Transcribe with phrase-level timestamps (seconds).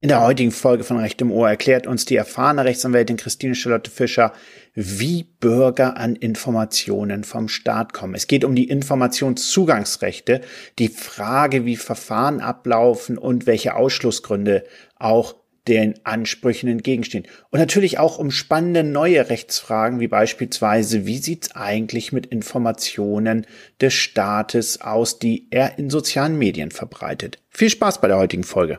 [0.00, 3.90] In der heutigen Folge von Recht im Ohr erklärt uns die erfahrene Rechtsanwältin Christine Charlotte
[3.90, 4.32] Fischer,
[4.74, 8.14] wie Bürger an Informationen vom Staat kommen.
[8.14, 10.42] Es geht um die Informationszugangsrechte,
[10.78, 14.62] die Frage, wie Verfahren ablaufen und welche Ausschlussgründe
[14.94, 15.34] auch
[15.66, 17.26] den Ansprüchen entgegenstehen.
[17.50, 23.48] Und natürlich auch um spannende neue Rechtsfragen, wie beispielsweise, wie sieht's eigentlich mit Informationen
[23.80, 27.42] des Staates aus, die er in sozialen Medien verbreitet.
[27.48, 28.78] Viel Spaß bei der heutigen Folge.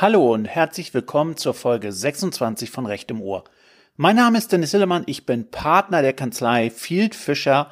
[0.00, 3.44] Hallo und herzlich willkommen zur Folge 26 von Recht im Ohr.
[3.96, 7.70] Mein Name ist Dennis Hillemann, ich bin Partner der Kanzlei Field Fischer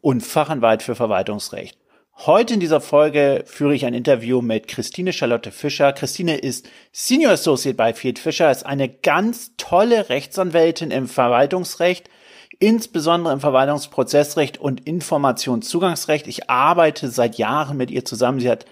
[0.00, 1.76] und Fachanwalt für Verwaltungsrecht.
[2.14, 5.92] Heute in dieser Folge führe ich ein Interview mit Christine Charlotte Fischer.
[5.92, 12.08] Christine ist Senior Associate bei Field Fischer, ist eine ganz tolle Rechtsanwältin im Verwaltungsrecht,
[12.60, 16.28] insbesondere im Verwaltungsprozessrecht und Informationszugangsrecht.
[16.28, 18.38] Ich arbeite seit Jahren mit ihr zusammen.
[18.38, 18.64] Sie hat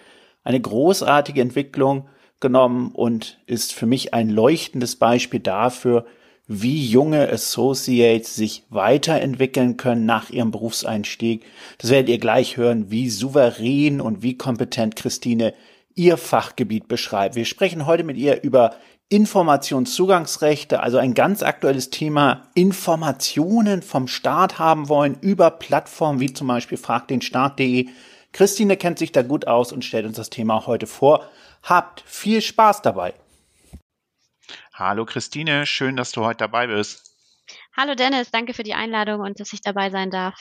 [0.44, 2.08] eine großartige Entwicklung
[2.42, 6.04] genommen und ist für mich ein leuchtendes Beispiel dafür,
[6.46, 11.44] wie junge Associates sich weiterentwickeln können nach ihrem Berufseinstieg.
[11.78, 15.54] Das werdet ihr gleich hören, wie souverän und wie kompetent Christine
[15.94, 17.36] ihr Fachgebiet beschreibt.
[17.36, 18.76] Wir sprechen heute mit ihr über
[19.08, 26.48] Informationszugangsrechte, also ein ganz aktuelles Thema, Informationen vom Staat haben wollen über Plattformen wie zum
[26.48, 27.88] Beispiel fragdenstaat.de.
[28.32, 31.28] Christine kennt sich da gut aus und stellt uns das Thema heute vor.
[31.62, 33.14] Habt viel Spaß dabei.
[34.72, 37.14] Hallo Christine, schön, dass du heute dabei bist.
[37.76, 40.34] Hallo Dennis, danke für die Einladung und dass ich dabei sein darf.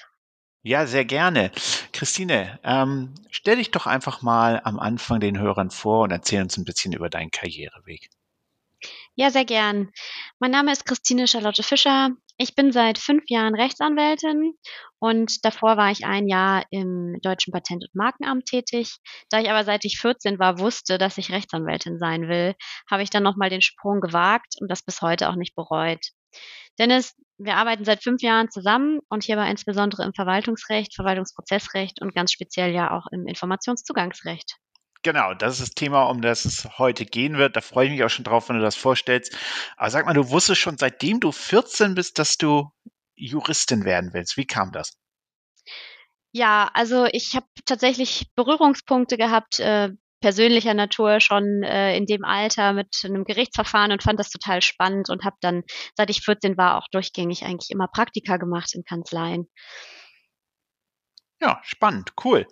[0.63, 1.51] Ja, sehr gerne.
[1.91, 6.55] Christine, ähm, stell dich doch einfach mal am Anfang den Hörern vor und erzähl uns
[6.57, 8.09] ein bisschen über deinen Karriereweg.
[9.15, 9.91] Ja, sehr gern.
[10.39, 12.11] Mein Name ist Christine Charlotte Fischer.
[12.41, 14.55] Ich bin seit fünf Jahren Rechtsanwältin
[14.97, 18.97] und davor war ich ein Jahr im Deutschen Patent- und Markenamt tätig.
[19.29, 22.55] Da ich aber seit ich 14 war wusste, dass ich Rechtsanwältin sein will,
[22.89, 26.03] habe ich dann nochmal den Sprung gewagt und das bis heute auch nicht bereut.
[26.79, 32.31] Dennis, wir arbeiten seit fünf Jahren zusammen und hierbei insbesondere im Verwaltungsrecht, Verwaltungsprozessrecht und ganz
[32.31, 34.55] speziell ja auch im Informationszugangsrecht.
[35.03, 37.55] Genau, das ist das Thema, um das es heute gehen wird.
[37.55, 39.35] Da freue ich mich auch schon drauf, wenn du das vorstellst.
[39.75, 42.69] Aber sag mal, du wusstest schon seitdem du 14 bist, dass du
[43.15, 44.37] Juristin werden willst.
[44.37, 44.97] Wie kam das?
[46.33, 49.89] Ja, also ich habe tatsächlich Berührungspunkte gehabt, äh,
[50.21, 55.09] persönlicher Natur schon äh, in dem Alter mit einem Gerichtsverfahren und fand das total spannend
[55.09, 55.63] und habe dann,
[55.97, 59.47] seit ich 14 war, auch durchgängig eigentlich immer Praktika gemacht in Kanzleien.
[61.41, 62.45] Ja, spannend, cool.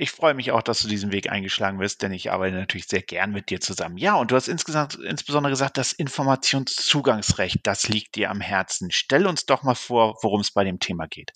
[0.00, 3.02] Ich freue mich auch, dass du diesen Weg eingeschlagen wirst, denn ich arbeite natürlich sehr
[3.02, 3.98] gern mit dir zusammen.
[3.98, 8.90] Ja, und du hast insgesamt insbesondere gesagt, das Informationszugangsrecht, das liegt dir am Herzen.
[8.90, 11.32] Stell uns doch mal vor, worum es bei dem Thema geht.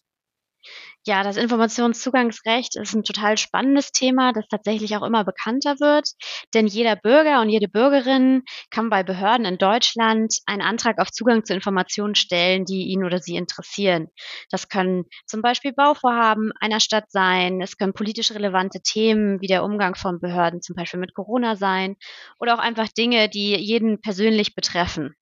[1.06, 6.08] Ja, das Informationszugangsrecht ist ein total spannendes Thema, das tatsächlich auch immer bekannter wird.
[6.54, 11.44] Denn jeder Bürger und jede Bürgerin kann bei Behörden in Deutschland einen Antrag auf Zugang
[11.44, 14.08] zu Informationen stellen, die ihn oder sie interessieren.
[14.50, 17.60] Das können zum Beispiel Bauvorhaben einer Stadt sein.
[17.60, 21.96] Es können politisch relevante Themen wie der Umgang von Behörden zum Beispiel mit Corona sein
[22.40, 25.14] oder auch einfach Dinge, die jeden persönlich betreffen.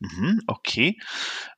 [0.00, 0.98] Mhm, okay.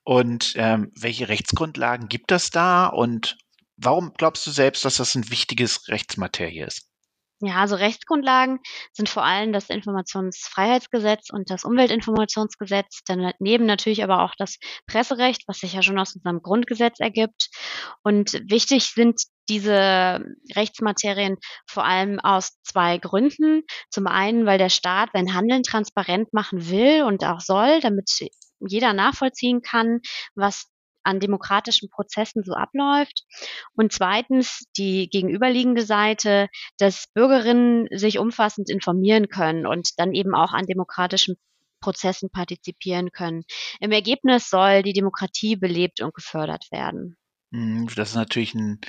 [0.03, 3.37] Und ähm, welche Rechtsgrundlagen gibt es da und
[3.77, 6.89] warum glaubst du selbst, dass das ein wichtiges Rechtsmaterie ist?
[7.41, 8.59] Ja, also Rechtsgrundlagen
[8.91, 14.57] sind vor allem das Informationsfreiheitsgesetz und das Umweltinformationsgesetz, daneben natürlich aber auch das
[14.87, 17.49] Presserecht, was sich ja schon aus unserem Grundgesetz ergibt.
[18.03, 20.23] Und wichtig sind diese
[20.55, 21.37] Rechtsmaterien
[21.67, 23.63] vor allem aus zwei Gründen.
[23.89, 28.09] Zum einen, weil der Staat sein Handeln transparent machen will und auch soll, damit
[28.59, 30.01] jeder nachvollziehen kann,
[30.35, 30.67] was
[31.03, 33.23] an demokratischen Prozessen so abläuft.
[33.73, 36.47] Und zweitens die gegenüberliegende Seite,
[36.77, 41.35] dass Bürgerinnen sich umfassend informieren können und dann eben auch an demokratischen
[41.81, 43.43] Prozessen partizipieren können.
[43.79, 47.17] Im Ergebnis soll die Demokratie belebt und gefördert werden.
[47.53, 48.79] Hm, das ist natürlich ein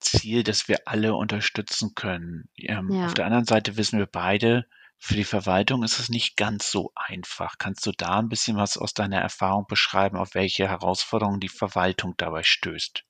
[0.00, 2.48] Ziel, das wir alle unterstützen können.
[2.56, 3.06] Ähm, ja.
[3.06, 4.66] Auf der anderen Seite wissen wir beide,
[4.98, 7.56] für die Verwaltung ist es nicht ganz so einfach.
[7.58, 12.14] Kannst du da ein bisschen was aus deiner Erfahrung beschreiben, auf welche Herausforderungen die Verwaltung
[12.18, 13.04] dabei stößt?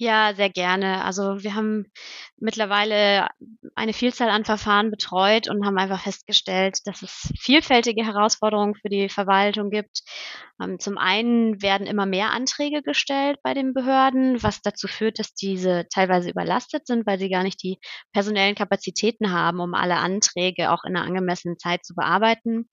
[0.00, 1.04] Ja, sehr gerne.
[1.04, 1.86] Also wir haben
[2.36, 3.28] mittlerweile
[3.76, 9.08] eine Vielzahl an Verfahren betreut und haben einfach festgestellt, dass es vielfältige Herausforderungen für die
[9.08, 10.02] Verwaltung gibt.
[10.60, 15.32] Ähm, zum einen werden immer mehr Anträge gestellt bei den Behörden, was dazu führt, dass
[15.34, 17.78] diese teilweise überlastet sind, weil sie gar nicht die
[18.12, 22.68] personellen Kapazitäten haben, um alle Anträge auch in einer angemessenen Zeit zu bearbeiten.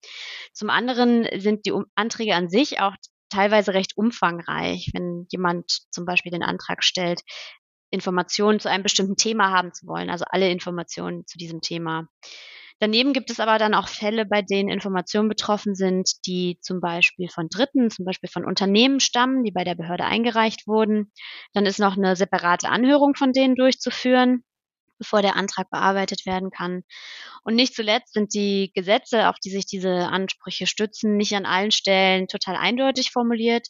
[0.54, 2.96] Zum anderen sind die Anträge an sich auch
[3.31, 7.22] teilweise recht umfangreich, wenn jemand zum Beispiel den Antrag stellt,
[7.89, 12.07] Informationen zu einem bestimmten Thema haben zu wollen, also alle Informationen zu diesem Thema.
[12.80, 17.30] Daneben gibt es aber dann auch Fälle, bei denen Informationen betroffen sind, die zum Beispiel
[17.30, 21.12] von Dritten, zum Beispiel von Unternehmen stammen, die bei der Behörde eingereicht wurden.
[21.54, 24.44] Dann ist noch eine separate Anhörung von denen durchzuführen
[25.01, 26.83] bevor der Antrag bearbeitet werden kann.
[27.44, 31.71] Und nicht zuletzt sind die Gesetze, auf die sich diese Ansprüche stützen, nicht an allen
[31.71, 33.68] Stellen total eindeutig formuliert,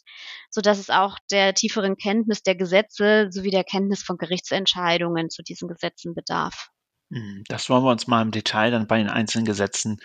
[0.50, 5.42] so dass es auch der tieferen Kenntnis der Gesetze sowie der Kenntnis von Gerichtsentscheidungen zu
[5.42, 6.68] diesen Gesetzen bedarf.
[7.12, 9.98] Hm, das wollen wir uns mal im Detail dann bei den einzelnen Gesetzen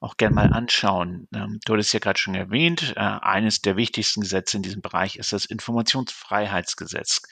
[0.00, 1.26] auch gerne mal anschauen.
[1.34, 5.16] Ähm, du hattest ja gerade schon erwähnt, äh, eines der wichtigsten Gesetze in diesem Bereich
[5.16, 7.22] ist das Informationsfreiheitsgesetz.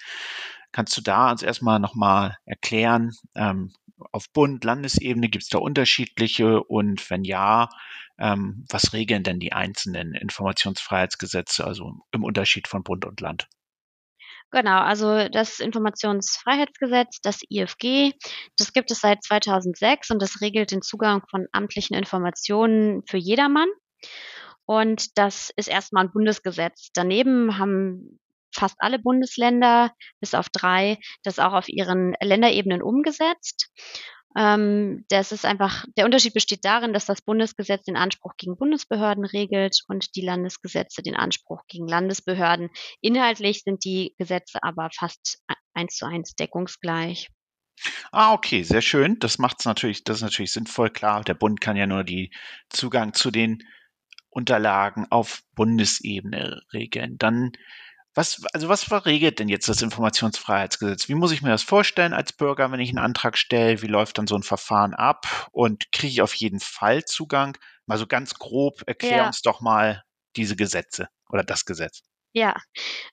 [0.73, 3.73] Kannst du da uns erstmal nochmal erklären, ähm,
[4.13, 7.69] auf Bund, Landesebene gibt es da unterschiedliche und wenn ja,
[8.19, 13.49] ähm, was regeln denn die einzelnen Informationsfreiheitsgesetze, also im Unterschied von Bund und Land?
[14.51, 18.13] Genau, also das Informationsfreiheitsgesetz, das IFG,
[18.57, 23.69] das gibt es seit 2006 und das regelt den Zugang von amtlichen Informationen für jedermann.
[24.65, 26.91] Und das ist erstmal ein Bundesgesetz.
[26.95, 28.19] Daneben haben
[28.55, 33.71] fast alle Bundesländer, bis auf drei, das auch auf ihren Länderebenen umgesetzt.
[34.37, 39.25] Ähm, das ist einfach, der Unterschied besteht darin, dass das Bundesgesetz den Anspruch gegen Bundesbehörden
[39.25, 42.71] regelt und die Landesgesetze den Anspruch gegen Landesbehörden.
[43.01, 45.43] Inhaltlich sind die Gesetze aber fast
[45.75, 47.29] eins zu eins deckungsgleich.
[48.11, 49.19] Ah, okay, sehr schön.
[49.19, 50.91] Das macht es natürlich, das ist natürlich sinnvoll.
[50.91, 52.33] Klar, der Bund kann ja nur die
[52.69, 53.63] Zugang zu den
[54.31, 57.19] Unterlagen auf Bundesebene regeln.
[57.19, 57.53] Dann
[58.19, 61.09] was, also was verregelt denn jetzt das Informationsfreiheitsgesetz?
[61.09, 63.81] Wie muss ich mir das vorstellen als Bürger, wenn ich einen Antrag stelle?
[63.81, 65.49] Wie läuft dann so ein Verfahren ab?
[65.53, 67.57] Und kriege ich auf jeden Fall Zugang?
[67.87, 69.27] Mal so ganz grob, erklär ja.
[69.29, 70.03] uns doch mal
[70.35, 72.03] diese Gesetze oder das Gesetz.
[72.39, 72.55] Ja,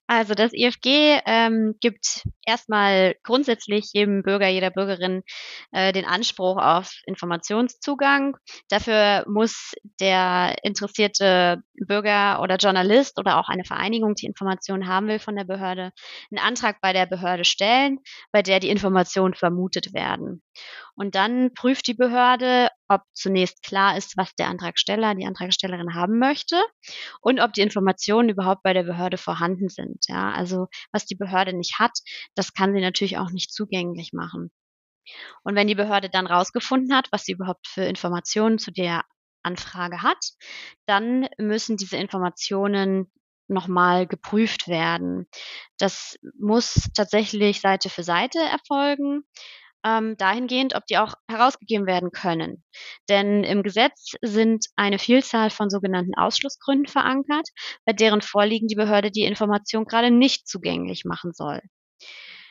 [0.05, 5.23] also das IFG ähm, gibt erstmal grundsätzlich jedem Bürger, jeder Bürgerin
[5.71, 8.37] äh, den Anspruch auf Informationszugang.
[8.69, 15.17] Dafür muss der interessierte Bürger oder Journalist oder auch eine Vereinigung, die Informationen haben will
[15.17, 15.89] von der Behörde,
[16.29, 17.97] einen Antrag bei der Behörde stellen,
[18.31, 20.43] bei der die Informationen vermutet werden.
[20.95, 26.19] Und dann prüft die Behörde, ob zunächst klar ist, was der Antragsteller, die Antragstellerin haben
[26.19, 26.61] möchte
[27.21, 30.05] und ob die Informationen überhaupt bei der Behörde vorhanden sind.
[30.07, 31.91] Ja, also was die Behörde nicht hat,
[32.35, 34.51] das kann sie natürlich auch nicht zugänglich machen.
[35.43, 39.03] Und wenn die Behörde dann rausgefunden hat, was sie überhaupt für Informationen zu der
[39.43, 40.31] Anfrage hat,
[40.87, 43.11] dann müssen diese Informationen
[43.47, 45.27] nochmal geprüft werden.
[45.77, 49.23] Das muss tatsächlich Seite für Seite erfolgen
[49.85, 52.63] ähm, dahingehend, ob die auch herausgegeben werden können.
[53.07, 57.47] Denn im Gesetz sind eine Vielzahl von sogenannten Ausschlussgründen verankert,
[57.85, 61.61] bei deren Vorliegen die Behörde die Information gerade nicht zugänglich machen soll.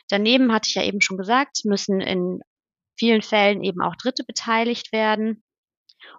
[0.09, 2.39] Daneben hatte ich ja eben schon gesagt, müssen in
[2.97, 5.43] vielen Fällen eben auch Dritte beteiligt werden.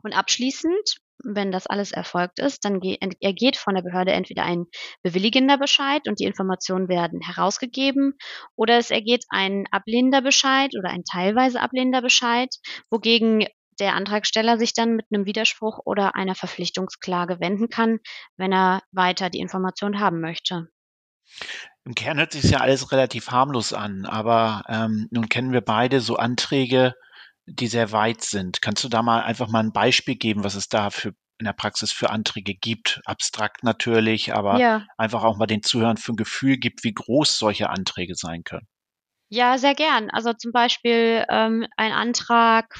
[0.02, 2.80] Und abschließend wenn das alles erfolgt ist, dann
[3.20, 4.66] ergeht von der Behörde entweder ein
[5.02, 8.14] bewilligender Bescheid und die Informationen werden herausgegeben
[8.54, 12.48] oder es ergeht ein ablehnender Bescheid oder ein teilweise ablehnender Bescheid,
[12.90, 13.46] wogegen
[13.78, 17.98] der Antragsteller sich dann mit einem Widerspruch oder einer Verpflichtungsklage wenden kann,
[18.36, 20.68] wenn er weiter die Information haben möchte.
[21.84, 26.00] Im Kern hört sich ja alles relativ harmlos an, aber ähm, nun kennen wir beide
[26.00, 26.94] so Anträge,
[27.46, 28.60] die sehr weit sind.
[28.60, 31.52] Kannst du da mal einfach mal ein Beispiel geben, was es da für in der
[31.52, 33.00] Praxis für Anträge gibt?
[33.04, 34.86] Abstrakt natürlich, aber ja.
[34.96, 38.66] einfach auch mal den Zuhörern für ein Gefühl gibt, wie groß solche Anträge sein können.
[39.28, 40.10] Ja, sehr gern.
[40.10, 42.74] Also zum Beispiel ähm, ein Antrag,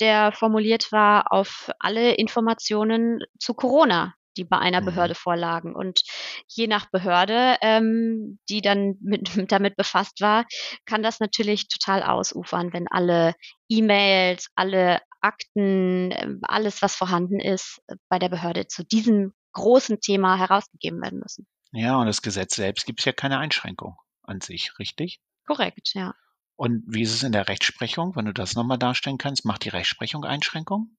[0.00, 4.86] der formuliert war auf alle Informationen zu Corona die bei einer mhm.
[4.86, 5.74] Behörde vorlagen.
[5.74, 6.02] Und
[6.48, 9.22] je nach Behörde, ähm, die dann mit,
[9.52, 10.46] damit befasst war,
[10.86, 13.34] kann das natürlich total ausufern, wenn alle
[13.68, 20.38] E-Mails, alle Akten, ähm, alles, was vorhanden ist, bei der Behörde zu diesem großen Thema
[20.38, 21.46] herausgegeben werden müssen.
[21.72, 25.20] Ja, und das Gesetz selbst gibt es ja keine Einschränkung an sich, richtig?
[25.46, 26.14] Korrekt, ja.
[26.56, 29.44] Und wie ist es in der Rechtsprechung, wenn du das nochmal darstellen kannst?
[29.44, 30.98] Macht die Rechtsprechung Einschränkungen?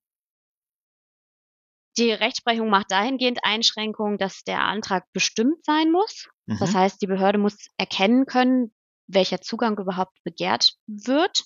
[1.97, 6.29] Die Rechtsprechung macht dahingehend Einschränkungen, dass der Antrag bestimmt sein muss.
[6.45, 6.57] Mhm.
[6.59, 8.73] Das heißt, die Behörde muss erkennen können,
[9.07, 11.43] welcher Zugang überhaupt begehrt wird.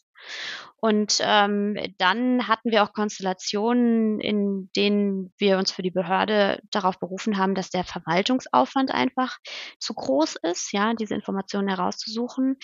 [0.77, 6.99] Und ähm, dann hatten wir auch Konstellationen, in denen wir uns für die Behörde darauf
[6.99, 9.37] berufen haben, dass der Verwaltungsaufwand einfach
[9.79, 12.57] zu groß ist, ja, diese Informationen herauszusuchen.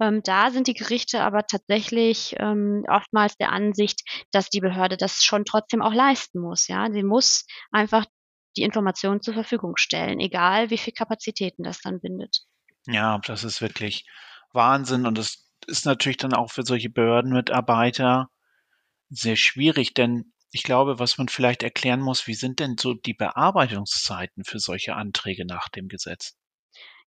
[0.00, 5.22] Ähm, da sind die Gerichte aber tatsächlich ähm, oftmals der Ansicht, dass die Behörde das
[5.22, 6.68] schon trotzdem auch leisten muss.
[6.68, 8.06] Ja, sie muss einfach
[8.56, 12.38] die Informationen zur Verfügung stellen, egal wie viel Kapazitäten das dann bindet.
[12.86, 14.06] Ja, das ist wirklich
[14.52, 18.30] Wahnsinn und das ist natürlich dann auch für solche Behördenmitarbeiter
[19.08, 23.14] sehr schwierig, denn ich glaube, was man vielleicht erklären muss, wie sind denn so die
[23.14, 26.36] Bearbeitungszeiten für solche Anträge nach dem Gesetz?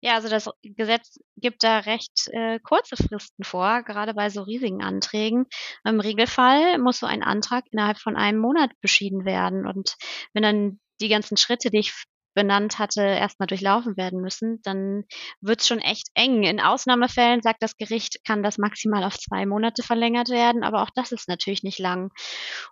[0.00, 4.82] Ja, also das Gesetz gibt da recht äh, kurze Fristen vor, gerade bei so riesigen
[4.82, 5.46] Anträgen.
[5.84, 9.66] Im Regelfall muss so ein Antrag innerhalb von einem Monat beschieden werden.
[9.66, 9.96] Und
[10.34, 11.92] wenn dann die ganzen Schritte, die ich
[12.38, 15.02] benannt hatte, erstmal durchlaufen werden müssen, dann
[15.40, 16.44] wird es schon echt eng.
[16.44, 20.90] In Ausnahmefällen sagt das Gericht, kann das maximal auf zwei Monate verlängert werden, aber auch
[20.94, 22.12] das ist natürlich nicht lang.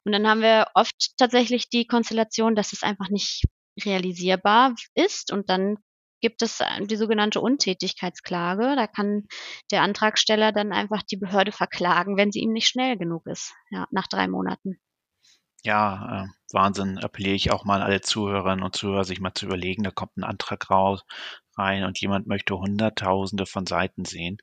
[0.05, 3.43] Und dann haben wir oft tatsächlich die Konstellation, dass es einfach nicht
[3.85, 5.79] realisierbar ist und dann
[6.21, 8.77] gibt es äh, die sogenannte Untätigkeitsklage.
[8.77, 9.25] Da kann
[9.73, 13.89] der Antragsteller dann einfach die Behörde verklagen, wenn sie ihm nicht schnell genug ist, ja,
[13.91, 14.79] nach drei Monaten
[15.67, 19.47] ja, äh, Wahnsinn, appelliere ich auch mal an alle Zuhörerinnen und Zuhörer, sich mal zu
[19.47, 21.03] überlegen, da kommt ein Antrag raus,
[21.57, 24.39] rein und jemand möchte Hunderttausende von Seiten sehen.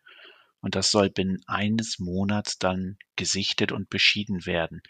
[0.62, 4.82] Und das soll binnen eines Monats dann gesichtet und beschieden werden.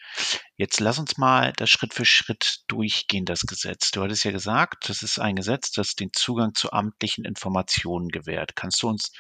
[0.56, 3.90] Jetzt lass uns mal das Schritt für Schritt durchgehen, das Gesetz.
[3.90, 8.56] Du hattest ja gesagt, das ist ein Gesetz, das den Zugang zu amtlichen Informationen gewährt.
[8.56, 9.12] Kannst du uns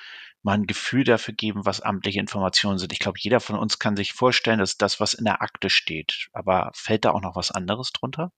[0.43, 2.93] mal ein Gefühl dafür geben, was amtliche Informationen sind.
[2.93, 6.27] Ich glaube, jeder von uns kann sich vorstellen, dass das, was in der Akte steht.
[6.33, 8.31] Aber fällt da auch noch was anderes drunter?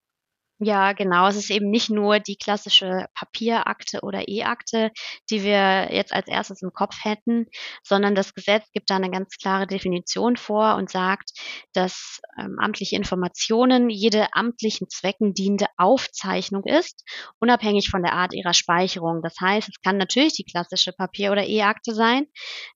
[0.60, 1.28] Ja, genau.
[1.28, 4.92] Es ist eben nicht nur die klassische Papierakte oder E-Akte,
[5.30, 7.48] die wir jetzt als erstes im Kopf hätten,
[7.84, 11.32] sondern das Gesetz gibt da eine ganz klare Definition vor und sagt,
[11.74, 17.04] dass ähm, amtliche Informationen jede amtlichen Zwecken dienende Aufzeichnung ist,
[17.42, 19.22] unabhängig von der Art ihrer Speicherung.
[19.22, 22.28] Das heißt, es kann natürlich die klassische Papier- oder E-Akte sein.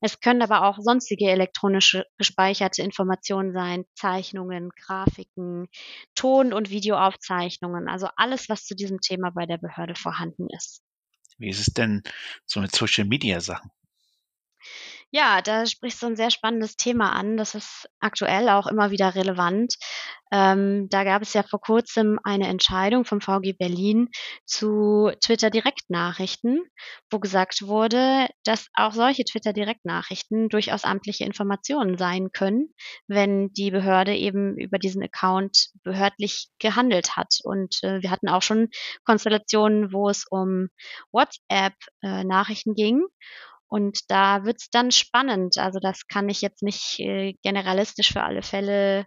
[0.01, 5.67] Es können aber auch sonstige elektronische gespeicherte Informationen sein, Zeichnungen, Grafiken,
[6.15, 10.81] Ton- und Videoaufzeichnungen Rechnungen, also alles, was zu diesem Thema bei der Behörde vorhanden ist.
[11.38, 12.03] Wie ist es denn
[12.45, 13.71] so mit Social Media Sachen?
[15.12, 17.36] Ja, da sprichst du ein sehr spannendes Thema an.
[17.36, 19.75] Das ist aktuell auch immer wieder relevant.
[20.32, 24.10] Ähm, da gab es ja vor kurzem eine Entscheidung vom VG Berlin
[24.46, 26.62] zu Twitter-Direktnachrichten,
[27.10, 32.72] wo gesagt wurde, dass auch solche Twitter-Direktnachrichten durchaus amtliche Informationen sein können,
[33.08, 37.39] wenn die Behörde eben über diesen Account behördlich gehandelt hat.
[37.44, 38.68] Und äh, wir hatten auch schon
[39.06, 40.68] Konstellationen, wo es um
[41.12, 43.01] WhatsApp-Nachrichten äh, ging
[43.69, 45.57] und da wird's dann spannend.
[45.57, 49.05] Also das kann ich jetzt nicht äh, generalistisch für alle Fälle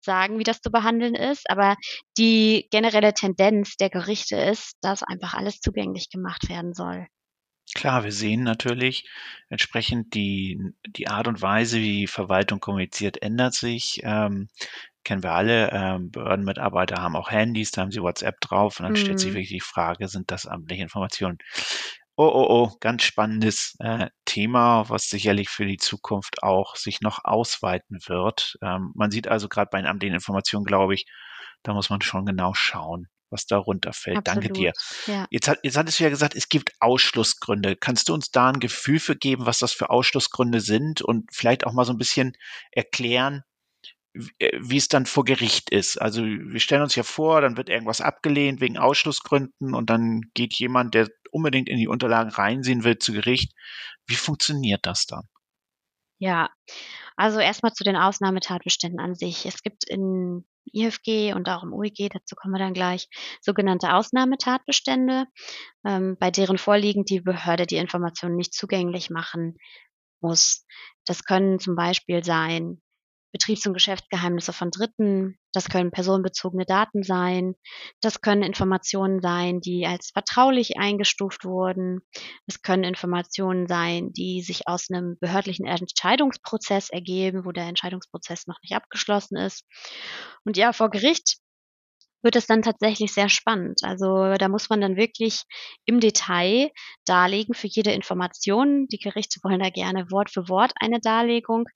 [0.00, 1.50] sagen, wie das zu behandeln ist.
[1.50, 1.76] Aber
[2.16, 7.06] die generelle Tendenz der Gerichte ist, dass einfach alles zugänglich gemacht werden soll.
[7.74, 9.08] Klar, wir sehen natürlich
[9.48, 14.00] entsprechend die, die Art und Weise, wie Verwaltung kommuniziert, ändert sich.
[14.04, 14.48] Ähm,
[15.02, 15.70] kennen wir alle.
[15.72, 18.96] Ähm, Behördenmitarbeiter haben auch Handys, da haben sie WhatsApp drauf und dann mm.
[18.96, 19.34] stellt sich mhm.
[19.34, 21.38] wirklich die Frage, sind das amtliche Informationen?
[22.16, 27.24] Oh, oh, oh, ganz spannendes äh, Thema, was sicherlich für die Zukunft auch sich noch
[27.24, 28.56] ausweiten wird.
[28.62, 31.06] Ähm, man sieht also gerade bei den Informationen, glaube ich,
[31.64, 34.18] da muss man schon genau schauen, was darunter fällt.
[34.18, 34.44] Absolut.
[34.44, 34.72] Danke dir.
[35.06, 35.26] Ja.
[35.30, 37.74] Jetzt, hat, jetzt hattest du ja gesagt, es gibt Ausschlussgründe.
[37.74, 41.66] Kannst du uns da ein Gefühl für geben, was das für Ausschlussgründe sind und vielleicht
[41.66, 42.34] auch mal so ein bisschen
[42.70, 43.42] erklären,
[44.14, 46.00] wie es dann vor Gericht ist.
[46.00, 50.54] Also wir stellen uns ja vor, dann wird irgendwas abgelehnt wegen Ausschlussgründen und dann geht
[50.54, 53.52] jemand, der unbedingt in die Unterlagen reinsehen will, zu Gericht.
[54.06, 55.24] Wie funktioniert das dann?
[56.18, 56.48] Ja,
[57.16, 59.46] also erstmal zu den Ausnahmetatbeständen an sich.
[59.46, 63.08] Es gibt in IFG und auch im UEG, dazu kommen wir dann gleich,
[63.40, 65.26] sogenannte Ausnahmetatbestände,
[65.84, 69.56] ähm, bei deren Vorliegen die Behörde die Informationen nicht zugänglich machen
[70.20, 70.64] muss.
[71.04, 72.80] Das können zum Beispiel sein
[73.34, 75.36] Betriebs- und Geschäftsgeheimnisse von Dritten.
[75.52, 77.56] Das können personenbezogene Daten sein.
[78.00, 82.02] Das können Informationen sein, die als vertraulich eingestuft wurden.
[82.46, 88.58] Es können Informationen sein, die sich aus einem behördlichen Entscheidungsprozess ergeben, wo der Entscheidungsprozess noch
[88.62, 89.64] nicht abgeschlossen ist.
[90.44, 91.38] Und ja, vor Gericht
[92.24, 93.80] wird es dann tatsächlich sehr spannend.
[93.84, 95.42] Also da muss man dann wirklich
[95.84, 96.70] im Detail
[97.04, 98.86] darlegen für jede Information.
[98.88, 101.66] Die Gerichte wollen da gerne Wort für Wort eine Darlegung,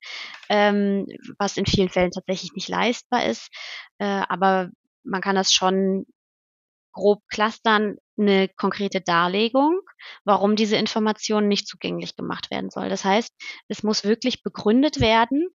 [0.48, 1.06] ähm,
[1.38, 3.48] was in vielen Fällen tatsächlich nicht leistbar ist.
[3.98, 4.70] Äh, aber
[5.04, 6.06] man kann das schon
[6.92, 7.96] grob clustern.
[8.18, 9.80] Eine konkrete Darlegung,
[10.24, 12.88] warum diese Information nicht zugänglich gemacht werden soll.
[12.88, 13.32] Das heißt,
[13.68, 15.48] es muss wirklich begründet werden,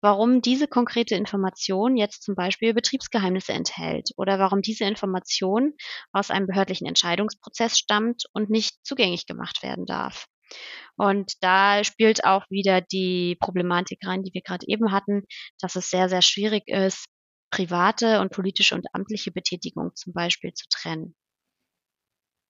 [0.00, 5.74] warum diese konkrete Information jetzt zum Beispiel Betriebsgeheimnisse enthält oder warum diese Information
[6.12, 10.26] aus einem behördlichen Entscheidungsprozess stammt und nicht zugänglich gemacht werden darf.
[10.96, 15.22] Und da spielt auch wieder die Problematik rein, die wir gerade eben hatten,
[15.60, 17.06] dass es sehr, sehr schwierig ist,
[17.50, 21.14] private und politische und amtliche Betätigung zum Beispiel zu trennen.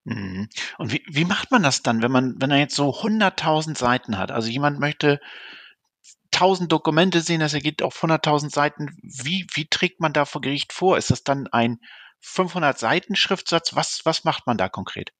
[0.03, 0.49] Mhm.
[0.77, 4.17] Und wie, wie macht man das dann, wenn man, wenn er jetzt so 100.000 Seiten
[4.17, 4.31] hat?
[4.31, 5.19] Also jemand möchte
[6.33, 8.97] 1000 Dokumente sehen, das ergibt auf 100.000 Seiten.
[9.01, 10.97] Wie, wie trägt man da vor Gericht vor?
[10.97, 11.79] Ist das dann ein
[12.21, 13.75] 500 Seiten Schriftsatz?
[13.75, 15.11] Was, was macht man da konkret?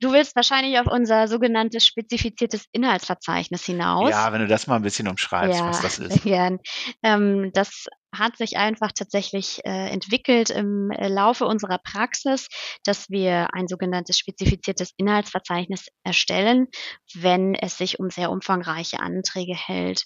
[0.00, 4.10] Du willst wahrscheinlich auf unser sogenanntes spezifiziertes Inhaltsverzeichnis hinaus.
[4.10, 6.22] Ja, wenn du das mal ein bisschen umschreibst, ja, was das ist.
[6.22, 6.58] Gern.
[7.02, 7.86] Ähm, das
[8.18, 12.48] hat sich einfach tatsächlich äh, entwickelt im äh, Laufe unserer Praxis,
[12.84, 16.68] dass wir ein sogenanntes spezifiziertes Inhaltsverzeichnis erstellen,
[17.14, 20.04] wenn es sich um sehr umfangreiche Anträge hält.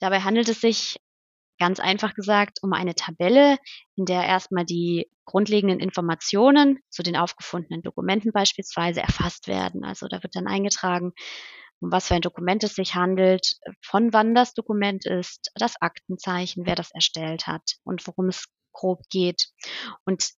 [0.00, 0.98] Dabei handelt es sich
[1.58, 3.58] ganz einfach gesagt um eine Tabelle,
[3.96, 9.84] in der erstmal die grundlegenden Informationen zu den aufgefundenen Dokumenten beispielsweise erfasst werden.
[9.84, 11.12] Also da wird dann eingetragen,
[11.80, 16.66] um was für ein Dokument es sich handelt, von wann das Dokument ist, das Aktenzeichen,
[16.66, 19.48] wer das erstellt hat und worum es grob geht.
[20.04, 20.30] Und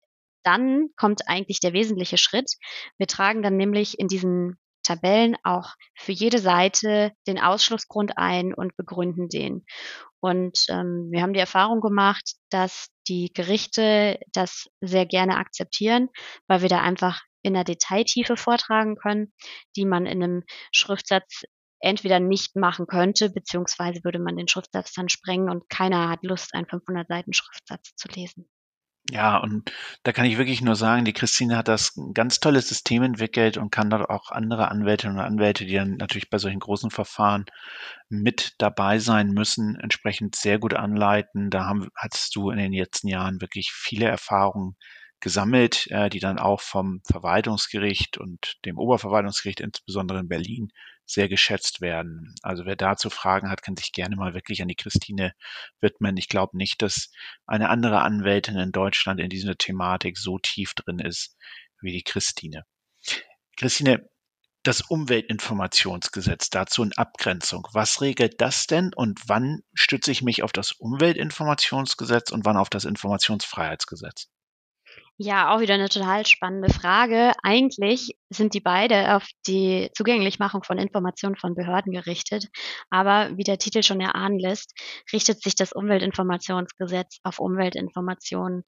[0.45, 2.53] dann kommt eigentlich der wesentliche Schritt.
[2.97, 8.77] Wir tragen dann nämlich in diesen Tabellen auch für jede Seite den Ausschlussgrund ein und
[8.77, 9.67] begründen den.
[10.21, 16.09] Und ähm, wir haben die Erfahrung gemacht, dass die Gerichte das sehr gerne akzeptieren,
[16.47, 19.33] weil wir da einfach in der Detailtiefe vortragen können,
[19.77, 21.43] die man in einem Schriftsatz
[21.81, 26.55] entweder nicht machen könnte, beziehungsweise würde man den Schriftsatz dann sprengen und keiner hat Lust,
[26.55, 28.49] einen 500 Seiten Schriftsatz zu lesen.
[29.11, 32.69] Ja, und da kann ich wirklich nur sagen, die Christine hat das ein ganz tolles
[32.69, 36.59] System entwickelt und kann dort auch andere Anwältinnen und Anwälte, die dann natürlich bei solchen
[36.59, 37.47] großen Verfahren
[38.11, 41.49] mit dabei sein müssen, entsprechend sehr gut anleiten.
[41.49, 44.77] Da haben, hattest du in den letzten Jahren wirklich viele Erfahrungen
[45.21, 50.71] gesammelt, äh, die dann auch vom Verwaltungsgericht und dem Oberverwaltungsgericht, insbesondere in Berlin,
[51.07, 52.35] sehr geschätzt werden.
[52.43, 55.33] Also wer dazu Fragen hat, kann sich gerne mal wirklich an die Christine
[55.81, 56.17] widmen.
[56.19, 57.11] Ich glaube nicht, dass
[57.47, 61.37] eine andere Anwältin in Deutschland in dieser Thematik so tief drin ist
[61.81, 62.65] wie die Christine.
[63.57, 64.07] Christine,
[64.63, 67.67] das Umweltinformationsgesetz dazu in Abgrenzung.
[67.73, 72.69] Was regelt das denn und wann stütze ich mich auf das Umweltinformationsgesetz und wann auf
[72.69, 74.29] das Informationsfreiheitsgesetz?
[75.21, 77.33] Ja, auch wieder eine total spannende Frage.
[77.43, 82.47] Eigentlich sind die beide auf die Zugänglichmachung von Informationen von Behörden gerichtet.
[82.89, 84.75] Aber wie der Titel schon erahnen lässt,
[85.13, 88.63] richtet sich das Umweltinformationsgesetz auf Umweltinformationen.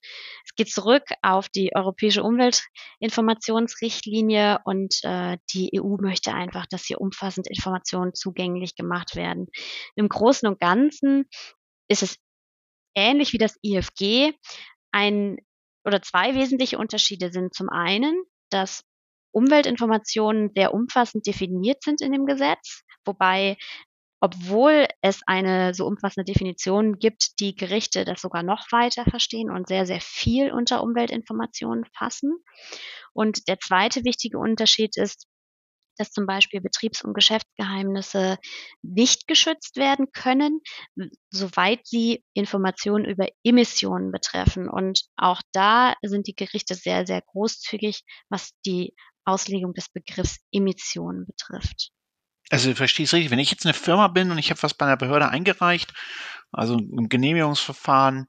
[0.44, 7.00] Es geht zurück auf die Europäische Umweltinformationsrichtlinie und äh, die EU möchte einfach, dass hier
[7.00, 9.46] umfassend Informationen zugänglich gemacht werden.
[9.94, 11.28] Im Großen und Ganzen
[11.86, 12.16] ist es
[12.96, 14.32] ähnlich wie das IFG
[14.90, 15.36] ein
[15.84, 18.84] oder zwei wesentliche Unterschiede sind zum einen, dass
[19.32, 23.56] Umweltinformationen sehr umfassend definiert sind in dem Gesetz, wobei
[24.20, 29.66] obwohl es eine so umfassende Definition gibt, die Gerichte das sogar noch weiter verstehen und
[29.68, 32.36] sehr, sehr viel unter Umweltinformationen fassen.
[33.14, 35.26] Und der zweite wichtige Unterschied ist,
[36.00, 38.38] dass zum Beispiel Betriebs- und Geschäftsgeheimnisse
[38.82, 40.60] nicht geschützt werden können,
[41.30, 44.68] soweit sie Informationen über Emissionen betreffen.
[44.68, 48.94] Und auch da sind die Gerichte sehr, sehr großzügig, was die
[49.26, 51.90] Auslegung des Begriffs Emissionen betrifft.
[52.48, 54.74] Also verstehe ich es richtig, wenn ich jetzt eine Firma bin und ich habe was
[54.74, 55.92] bei einer Behörde eingereicht,
[56.50, 58.26] also ein Genehmigungsverfahren,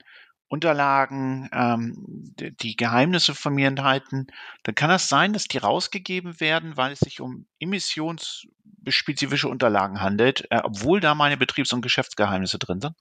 [0.51, 1.95] Unterlagen, ähm,
[2.37, 4.27] die Geheimnisse von mir enthalten,
[4.63, 10.45] dann kann das sein, dass die rausgegeben werden, weil es sich um emissionsspezifische Unterlagen handelt,
[10.51, 12.95] äh, obwohl da meine Betriebs- und Geschäftsgeheimnisse drin sind?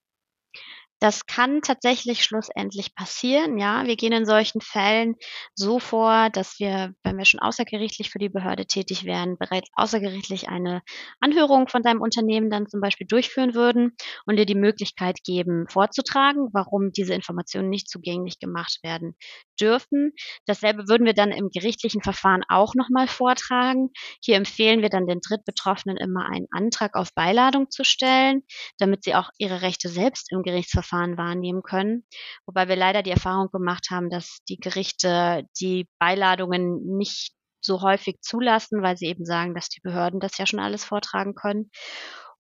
[1.01, 3.57] Das kann tatsächlich schlussendlich passieren.
[3.59, 5.15] Ja, wir gehen in solchen Fällen
[5.55, 10.49] so vor, dass wir, wenn wir schon außergerichtlich für die Behörde tätig wären, bereits außergerichtlich
[10.51, 10.83] eine
[11.21, 16.49] Anhörung von deinem Unternehmen dann zum Beispiel durchführen würden und dir die Möglichkeit geben, vorzutragen,
[16.53, 19.17] warum diese Informationen nicht zugänglich gemacht werden
[19.61, 20.13] dürfen.
[20.47, 23.91] Dasselbe würden wir dann im gerichtlichen Verfahren auch nochmal vortragen.
[24.23, 28.43] Hier empfehlen wir dann den Drittbetroffenen immer einen Antrag auf Beiladung zu stellen,
[28.79, 32.05] damit sie auch ihre Rechte selbst im Gerichtsverfahren wahrnehmen können.
[32.47, 38.21] Wobei wir leider die Erfahrung gemacht haben, dass die Gerichte die Beiladungen nicht so häufig
[38.23, 41.71] zulassen, weil sie eben sagen, dass die Behörden das ja schon alles vortragen können.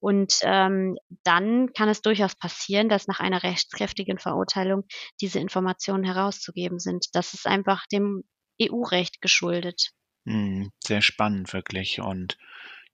[0.01, 4.85] Und ähm, dann kann es durchaus passieren, dass nach einer rechtskräftigen Verurteilung
[5.21, 7.07] diese Informationen herauszugeben sind.
[7.13, 8.25] Das ist einfach dem
[8.61, 9.91] EU-Recht geschuldet.
[10.27, 12.39] Hm, sehr spannend wirklich und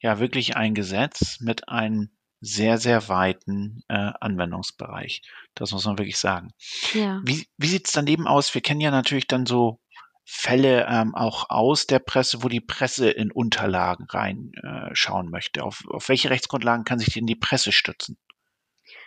[0.01, 5.23] ja, wirklich ein Gesetz mit einem sehr, sehr weiten äh, Anwendungsbereich.
[5.55, 6.51] Das muss man wirklich sagen.
[6.93, 7.21] Ja.
[7.25, 8.55] Wie, wie sieht es daneben aus?
[8.55, 9.81] Wir kennen ja natürlich dann so
[10.29, 15.63] Fälle ähm, auch aus der Presse, wo die Presse in Unterlagen reinschauen äh, möchte.
[15.63, 18.19] Auf, auf welche Rechtsgrundlagen kann sich denn die Presse stützen?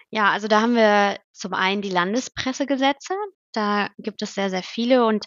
[0.10, 3.13] Ja, also da haben wir zum einen die Landespressegesetze.
[3.51, 5.25] Da gibt es sehr, sehr viele und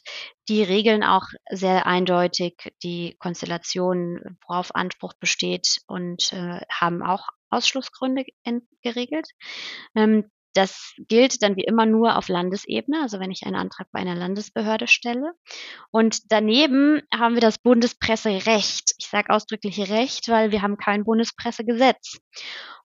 [0.48, 8.24] die regeln auch sehr eindeutig die Konstellation, worauf Anspruch besteht und äh, haben auch Ausschlussgründe
[8.82, 9.28] geregelt.
[9.94, 14.00] Ähm, das gilt dann wie immer nur auf Landesebene, also wenn ich einen Antrag bei
[14.00, 15.32] einer Landesbehörde stelle.
[15.90, 18.94] Und daneben haben wir das Bundespresserecht.
[18.98, 22.18] Ich sage ausdrücklich Recht, weil wir haben kein Bundespressegesetz.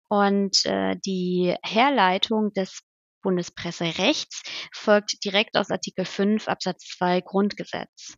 [0.09, 2.83] Und äh, die Herleitung des
[3.23, 8.15] Bundespresserechts folgt direkt aus Artikel 5 Absatz 2 Grundgesetz.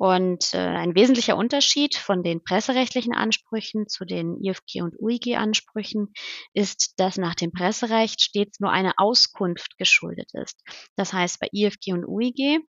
[0.00, 6.14] Und äh, ein wesentlicher Unterschied von den presserechtlichen Ansprüchen zu den IFG und UIG-Ansprüchen
[6.54, 10.58] ist, dass nach dem Presserecht stets nur eine Auskunft geschuldet ist.
[10.96, 12.60] Das heißt, bei IFG und UIG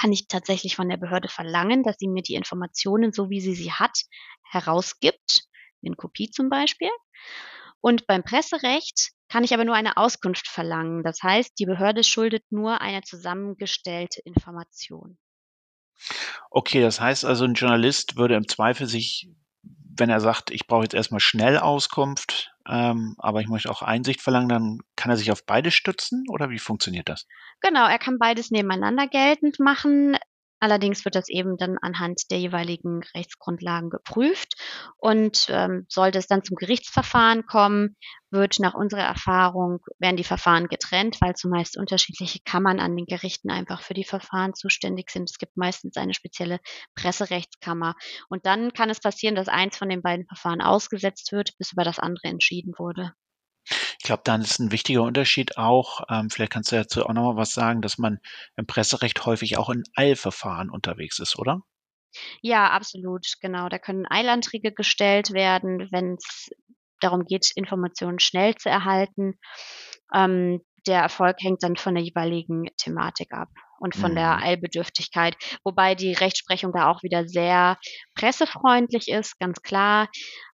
[0.00, 3.54] kann ich tatsächlich von der Behörde verlangen, dass sie mir die Informationen, so wie sie
[3.54, 3.96] sie hat,
[4.42, 5.44] herausgibt,
[5.80, 6.90] in Kopie zum Beispiel.
[7.80, 11.04] Und beim Presserecht kann ich aber nur eine Auskunft verlangen.
[11.04, 15.18] Das heißt, die Behörde schuldet nur eine zusammengestellte Information.
[16.50, 19.28] Okay, das heißt also, ein Journalist würde im Zweifel sich,
[19.62, 24.20] wenn er sagt, ich brauche jetzt erstmal schnell Auskunft, ähm, aber ich möchte auch Einsicht
[24.20, 27.26] verlangen, dann kann er sich auf beide stützen oder wie funktioniert das?
[27.60, 30.16] Genau, er kann beides nebeneinander geltend machen.
[30.60, 34.54] Allerdings wird das eben dann anhand der jeweiligen Rechtsgrundlagen geprüft.
[34.96, 37.96] Und ähm, sollte es dann zum Gerichtsverfahren kommen,
[38.30, 43.50] wird nach unserer Erfahrung, werden die Verfahren getrennt, weil zumeist unterschiedliche Kammern an den Gerichten
[43.50, 45.30] einfach für die Verfahren zuständig sind.
[45.30, 46.58] Es gibt meistens eine spezielle
[46.94, 47.94] Presserechtskammer.
[48.28, 51.84] Und dann kann es passieren, dass eins von den beiden Verfahren ausgesetzt wird, bis über
[51.84, 53.12] das andere entschieden wurde.
[53.98, 57.36] Ich glaube, dann ist ein wichtiger Unterschied auch, ähm, vielleicht kannst du dazu auch nochmal
[57.36, 58.20] was sagen, dass man
[58.56, 61.62] im Presserecht häufig auch in Eilverfahren unterwegs ist, oder?
[62.40, 63.68] Ja, absolut, genau.
[63.68, 66.50] Da können Eilanträge gestellt werden, wenn es
[67.00, 69.38] darum geht, Informationen schnell zu erhalten.
[70.14, 74.16] Ähm, der Erfolg hängt dann von der jeweiligen Thematik ab und von mhm.
[74.16, 77.78] der Eilbedürftigkeit, wobei die Rechtsprechung da auch wieder sehr
[78.14, 80.08] pressefreundlich ist, ganz klar.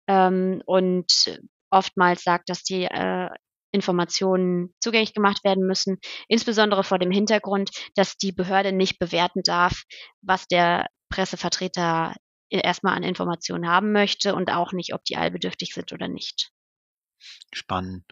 [0.07, 3.29] Ähm, und oftmals sagt, dass die äh,
[3.71, 9.83] Informationen zugänglich gemacht werden müssen, insbesondere vor dem Hintergrund, dass die Behörde nicht bewerten darf,
[10.23, 12.15] was der Pressevertreter
[12.51, 16.51] erstmal an Informationen haben möchte und auch nicht, ob die allbedürftig sind oder nicht.
[17.53, 18.05] Spannend.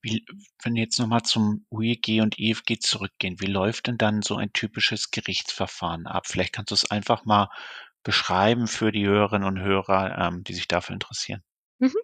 [0.00, 0.24] Wie,
[0.62, 4.52] wenn wir jetzt nochmal zum UEG und EFG zurückgehen, wie läuft denn dann so ein
[4.52, 6.26] typisches Gerichtsverfahren ab?
[6.26, 7.50] Vielleicht kannst du es einfach mal
[8.04, 11.42] beschreiben für die Hörerinnen und Hörer, ähm, die sich dafür interessieren.
[11.80, 11.96] Mhm.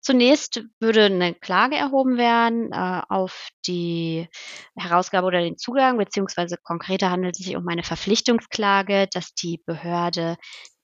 [0.00, 4.28] Zunächst würde eine Klage erhoben werden äh, auf die
[4.76, 10.36] Herausgabe oder den Zugang, beziehungsweise konkreter handelt es sich um eine Verpflichtungsklage, dass die Behörde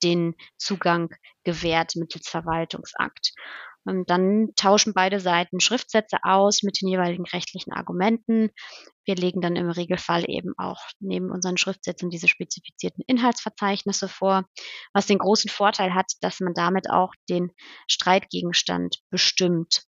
[0.02, 1.10] den Zugang
[1.44, 3.32] gewährt mittels Verwaltungsakt.
[3.84, 8.50] Und dann tauschen beide Seiten Schriftsätze aus mit den jeweiligen rechtlichen Argumenten.
[9.04, 14.44] Wir legen dann im Regelfall eben auch neben unseren Schriftsätzen diese spezifizierten Inhaltsverzeichnisse vor,
[14.92, 17.50] was den großen Vorteil hat, dass man damit auch den
[17.88, 19.84] Streitgegenstand bestimmt.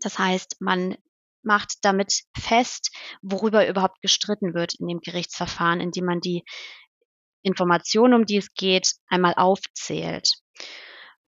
[0.00, 0.96] Das heißt, man
[1.42, 6.44] macht damit fest, worüber überhaupt gestritten wird in dem Gerichtsverfahren, indem man die
[7.42, 10.30] Informationen, um die es geht, einmal aufzählt.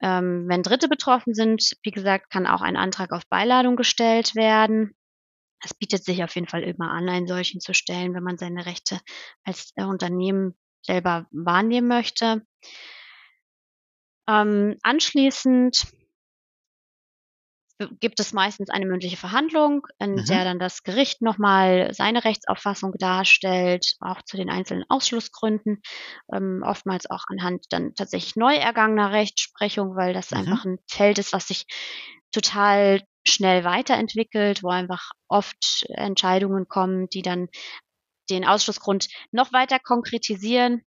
[0.03, 4.93] Ähm, wenn Dritte betroffen sind, wie gesagt, kann auch ein Antrag auf Beiladung gestellt werden.
[5.63, 8.65] Es bietet sich auf jeden Fall immer an, einen solchen zu stellen, wenn man seine
[8.65, 8.99] Rechte
[9.45, 12.45] als äh, Unternehmen selber wahrnehmen möchte.
[14.27, 15.85] Ähm, anschließend
[17.99, 20.25] gibt es meistens eine mündliche Verhandlung, in mhm.
[20.25, 25.81] der dann das Gericht nochmal seine Rechtsauffassung darstellt, auch zu den einzelnen Ausschlussgründen,
[26.33, 30.37] ähm, oftmals auch anhand dann tatsächlich neu ergangener Rechtsprechung, weil das mhm.
[30.37, 31.65] einfach ein Feld ist, was sich
[32.31, 37.47] total schnell weiterentwickelt, wo einfach oft Entscheidungen kommen, die dann
[38.29, 40.83] den Ausschlussgrund noch weiter konkretisieren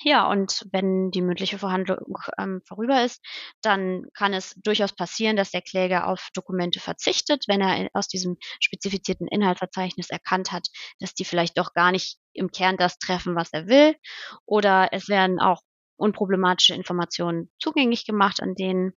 [0.00, 3.24] ja, und wenn die mündliche Verhandlung ähm, vorüber ist,
[3.62, 8.36] dann kann es durchaus passieren, dass der Kläger auf Dokumente verzichtet, wenn er aus diesem
[8.60, 10.68] spezifizierten Inhaltsverzeichnis erkannt hat,
[11.00, 13.96] dass die vielleicht doch gar nicht im Kern das treffen, was er will.
[14.46, 15.62] Oder es werden auch
[15.96, 18.92] unproblematische Informationen zugänglich gemacht, an denen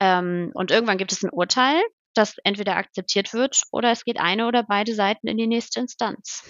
[0.00, 1.80] ähm, und irgendwann gibt es ein Urteil,
[2.14, 6.42] das entweder akzeptiert wird oder es geht eine oder beide Seiten in die nächste Instanz.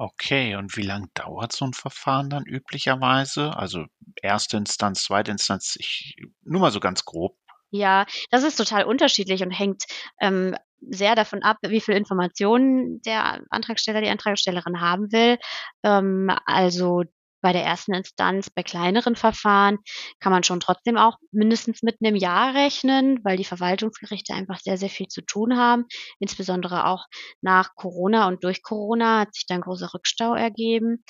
[0.00, 3.56] Okay, und wie lang dauert so ein Verfahren dann üblicherweise?
[3.56, 3.86] Also
[4.22, 7.36] erste Instanz, zweite Instanz, ich, nur mal so ganz grob.
[7.70, 9.86] Ja, das ist total unterschiedlich und hängt
[10.20, 10.54] ähm,
[10.88, 15.36] sehr davon ab, wie viel Informationen der Antragsteller, die Antragstellerin haben will.
[15.82, 17.02] Ähm, also
[17.40, 19.78] bei der ersten Instanz, bei kleineren Verfahren
[20.20, 24.76] kann man schon trotzdem auch mindestens mit einem Jahr rechnen, weil die Verwaltungsgerichte einfach sehr,
[24.78, 25.84] sehr viel zu tun haben.
[26.18, 27.06] Insbesondere auch
[27.40, 31.04] nach Corona und durch Corona hat sich da ein großer Rückstau ergeben.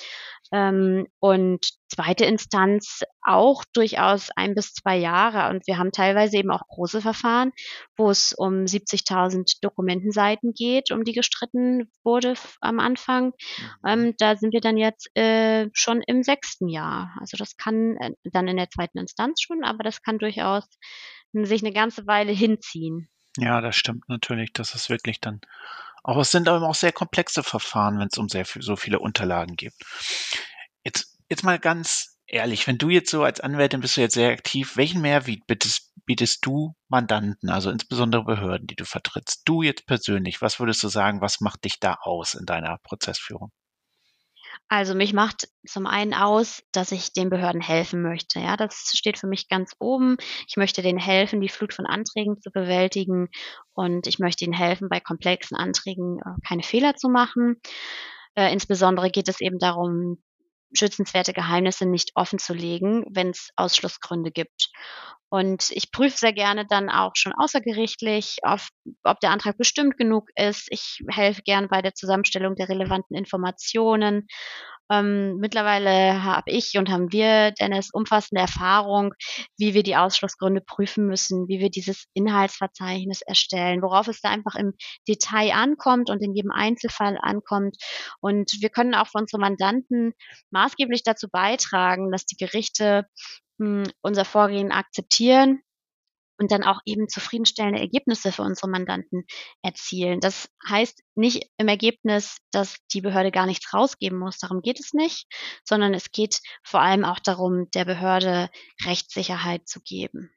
[0.53, 5.51] Ähm, und zweite Instanz auch durchaus ein bis zwei Jahre.
[5.51, 7.53] Und wir haben teilweise eben auch große Verfahren,
[7.97, 13.27] wo es um 70.000 Dokumentenseiten geht, um die gestritten wurde am Anfang.
[13.27, 13.89] Mhm.
[13.89, 17.15] Ähm, da sind wir dann jetzt äh, schon im sechsten Jahr.
[17.21, 20.65] Also das kann äh, dann in der zweiten Instanz schon, aber das kann durchaus
[21.33, 23.09] sich eine ganze Weile hinziehen.
[23.37, 24.53] Ja, das stimmt natürlich.
[24.53, 25.41] Das ist wirklich dann
[26.09, 28.99] aber es sind aber auch sehr komplexe Verfahren, wenn es um sehr viel, so viele
[28.99, 29.75] Unterlagen geht.
[30.83, 34.31] Jetzt, jetzt mal ganz ehrlich, wenn du jetzt so als Anwältin bist du jetzt sehr
[34.31, 39.43] aktiv, welchen Mehrwert bietest, bietest du Mandanten, also insbesondere Behörden, die du vertrittst?
[39.45, 43.51] Du jetzt persönlich, was würdest du sagen, was macht dich da aus in deiner Prozessführung?
[44.71, 48.39] Also mich macht zum einen aus, dass ich den Behörden helfen möchte.
[48.39, 50.17] Ja, das steht für mich ganz oben.
[50.47, 53.29] Ich möchte denen helfen, die Flut von Anträgen zu bewältigen
[53.73, 57.61] und ich möchte ihnen helfen, bei komplexen Anträgen äh, keine Fehler zu machen.
[58.35, 60.23] Äh, insbesondere geht es eben darum,
[60.75, 64.71] schützenswerte Geheimnisse nicht offen zu legen, wenn es Ausschlussgründe gibt.
[65.31, 68.69] Und ich prüfe sehr gerne dann auch schon außergerichtlich, auf,
[69.05, 70.69] ob der Antrag bestimmt genug ist.
[70.71, 74.27] Ich helfe gerne bei der Zusammenstellung der relevanten Informationen.
[74.91, 79.15] Ähm, mittlerweile habe ich und haben wir, Dennis, umfassende Erfahrung,
[79.59, 84.55] wie wir die Ausschlussgründe prüfen müssen, wie wir dieses Inhaltsverzeichnis erstellen, worauf es da einfach
[84.55, 84.73] im
[85.07, 87.77] Detail ankommt und in jedem Einzelfall ankommt.
[88.21, 90.13] Und wir können auch für unsere Mandanten
[90.51, 93.07] maßgeblich dazu beitragen, dass die Gerichte
[93.59, 95.63] mh, hm, unser Vorgehen akzeptieren
[96.39, 99.25] und dann auch eben zufriedenstellende Ergebnisse für unsere Mandanten
[99.63, 100.21] erzielen.
[100.21, 104.39] Das heißt nicht im Ergebnis, dass die Behörde gar nichts rausgeben muss.
[104.39, 105.27] Darum geht es nicht,
[105.65, 108.49] sondern es geht vor allem auch darum, der Behörde
[108.85, 110.31] Rechtssicherheit zu geben.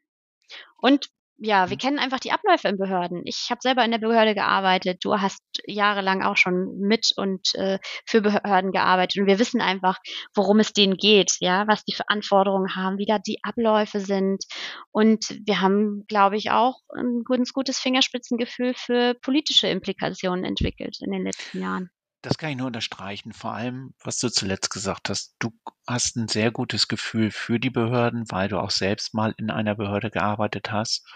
[0.78, 1.10] Und
[1.44, 1.80] ja, wir mhm.
[1.80, 3.22] kennen einfach die Abläufe in Behörden.
[3.26, 5.00] Ich habe selber in der Behörde gearbeitet.
[5.04, 9.20] Du hast jahrelang auch schon mit und äh, für Behörden gearbeitet.
[9.20, 9.98] Und wir wissen einfach,
[10.36, 14.44] worum es denen geht, ja, was die für Anforderungen haben, wie da die Abläufe sind.
[14.92, 21.12] Und wir haben, glaube ich, auch ein gutes, gutes Fingerspitzengefühl für politische Implikationen entwickelt in
[21.12, 21.90] den letzten Jahren.
[22.22, 23.34] Das kann ich nur unterstreichen.
[23.34, 25.36] Vor allem, was du zuletzt gesagt hast.
[25.40, 25.52] Du
[25.88, 29.76] hast ein sehr gutes Gefühl für die Behörden, weil du auch selbst mal in einer
[29.76, 31.08] Behörde gearbeitet hast.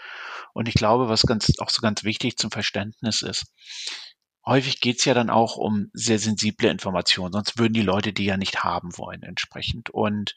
[0.52, 3.46] Und ich glaube, was ganz, auch so ganz wichtig zum Verständnis ist,
[4.44, 8.24] häufig geht es ja dann auch um sehr sensible Informationen, sonst würden die Leute die
[8.24, 9.90] ja nicht haben wollen entsprechend.
[9.90, 10.34] Und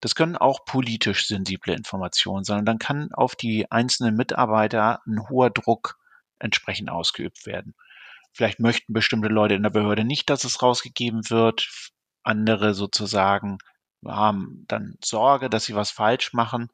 [0.00, 2.60] das können auch politisch sensible Informationen sein.
[2.60, 5.98] Und dann kann auf die einzelnen Mitarbeiter ein hoher Druck
[6.38, 7.74] entsprechend ausgeübt werden.
[8.34, 11.68] Vielleicht möchten bestimmte Leute in der Behörde nicht, dass es rausgegeben wird.
[12.24, 13.58] Andere sozusagen
[14.06, 16.68] haben dann Sorge, dass sie was falsch machen.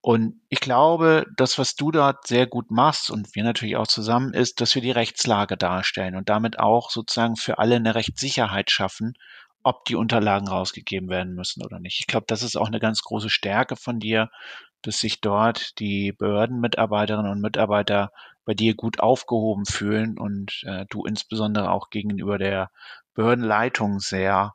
[0.00, 4.32] Und ich glaube, das, was du dort sehr gut machst und wir natürlich auch zusammen,
[4.34, 9.14] ist, dass wir die Rechtslage darstellen und damit auch sozusagen für alle eine Rechtssicherheit schaffen,
[9.64, 11.98] ob die Unterlagen rausgegeben werden müssen oder nicht.
[11.98, 14.30] Ich glaube, das ist auch eine ganz große Stärke von dir,
[14.86, 18.12] dass sich dort die Behördenmitarbeiterinnen und Mitarbeiter
[18.44, 22.70] bei dir gut aufgehoben fühlen und äh, du insbesondere auch gegenüber der
[23.14, 24.54] Behördenleitung sehr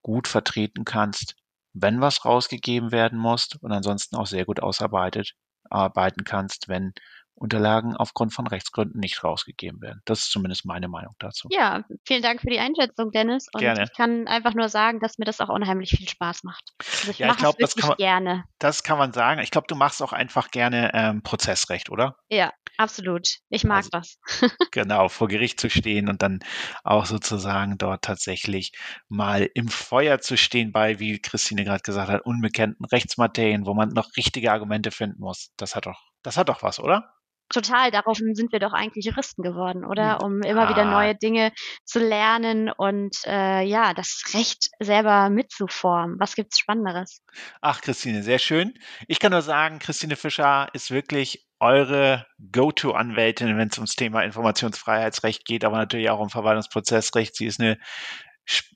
[0.00, 1.36] gut vertreten kannst,
[1.74, 5.34] wenn was rausgegeben werden muss und ansonsten auch sehr gut ausarbeitet
[5.68, 6.94] arbeiten kannst, wenn
[7.38, 10.00] Unterlagen aufgrund von Rechtsgründen nicht rausgegeben werden.
[10.06, 11.48] Das ist zumindest meine Meinung dazu.
[11.50, 13.46] Ja, vielen Dank für die Einschätzung, Dennis.
[13.52, 13.84] Und gerne.
[13.84, 16.64] ich kann einfach nur sagen, dass mir das auch unheimlich viel Spaß macht.
[16.78, 18.44] Also ich ja, mache es wirklich man, gerne.
[18.58, 19.40] Das kann man sagen.
[19.40, 22.16] Ich glaube, du machst auch einfach gerne ähm, Prozessrecht, oder?
[22.30, 23.28] Ja, absolut.
[23.50, 24.18] Ich mag also, das.
[24.70, 26.40] genau, vor Gericht zu stehen und dann
[26.84, 28.72] auch sozusagen dort tatsächlich
[29.08, 33.90] mal im Feuer zu stehen bei, wie Christine gerade gesagt hat, unbekannten Rechtsmaterien, wo man
[33.90, 35.50] noch richtige Argumente finden muss.
[35.58, 37.12] Das hat doch, das hat doch was, oder?
[37.48, 40.22] Total, darauf sind wir doch eigentlich Juristen geworden, oder?
[40.22, 41.52] Um immer wieder neue Dinge
[41.84, 46.16] zu lernen und äh, ja, das Recht selber mitzuformen.
[46.18, 47.22] Was gibt's Spannenderes?
[47.60, 48.74] Ach, Christine, sehr schön.
[49.06, 55.44] Ich kann nur sagen, Christine Fischer ist wirklich eure Go-To-Anwältin, wenn es ums Thema Informationsfreiheitsrecht
[55.44, 57.36] geht, aber natürlich auch um Verwaltungsprozessrecht.
[57.36, 57.78] Sie ist eine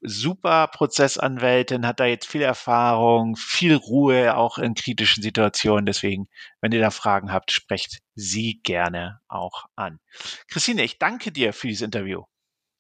[0.03, 5.87] super Prozessanwältin, hat da jetzt viel Erfahrung, viel Ruhe, auch in kritischen Situationen.
[5.87, 6.29] Deswegen,
[6.61, 10.01] wenn ihr da Fragen habt, sprecht sie gerne auch an.
[10.49, 12.25] Christine, ich danke dir für dieses Interview.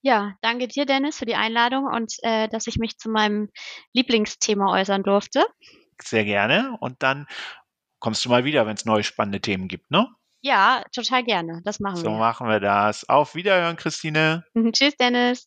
[0.03, 3.51] Ja, danke dir, Dennis, für die Einladung und äh, dass ich mich zu meinem
[3.93, 5.45] Lieblingsthema äußern durfte.
[6.03, 6.77] Sehr gerne.
[6.81, 7.27] Und dann
[7.99, 10.09] kommst du mal wieder, wenn es neue spannende Themen gibt, ne?
[10.43, 11.61] Ja, total gerne.
[11.65, 12.19] Das machen So wir.
[12.19, 13.07] machen wir das.
[13.11, 14.45] Auf Wiederhören, Christine.
[14.73, 15.47] Tschüss, Dennis.